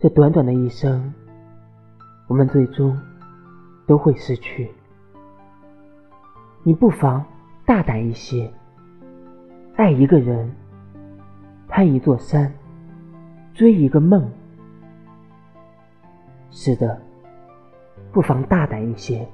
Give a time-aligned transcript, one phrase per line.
[0.00, 1.12] 这短短的一生
[2.28, 2.96] 我们最终
[3.84, 4.70] 都会失去。
[6.62, 7.24] 你不妨
[7.66, 8.48] 大胆一些
[9.74, 10.54] 爱一个人
[11.66, 12.52] 攀一座山
[13.54, 14.30] 追一个梦。
[16.52, 17.00] 是的
[18.12, 19.26] 不妨大胆一些